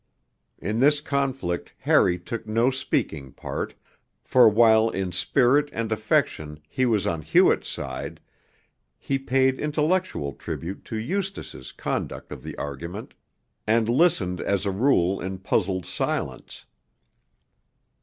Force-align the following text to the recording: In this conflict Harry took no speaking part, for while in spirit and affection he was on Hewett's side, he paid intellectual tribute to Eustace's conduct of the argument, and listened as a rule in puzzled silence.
In 0.57 0.79
this 0.79 0.99
conflict 0.99 1.75
Harry 1.77 2.17
took 2.17 2.47
no 2.47 2.71
speaking 2.71 3.31
part, 3.33 3.75
for 4.23 4.49
while 4.49 4.89
in 4.89 5.11
spirit 5.11 5.69
and 5.71 5.91
affection 5.91 6.59
he 6.67 6.87
was 6.87 7.05
on 7.05 7.21
Hewett's 7.21 7.69
side, 7.69 8.19
he 8.97 9.19
paid 9.19 9.59
intellectual 9.59 10.33
tribute 10.33 10.83
to 10.85 10.95
Eustace's 10.95 11.71
conduct 11.71 12.31
of 12.31 12.41
the 12.41 12.57
argument, 12.57 13.13
and 13.67 13.87
listened 13.87 14.41
as 14.41 14.65
a 14.65 14.71
rule 14.71 15.21
in 15.21 15.37
puzzled 15.37 15.85
silence. 15.85 16.65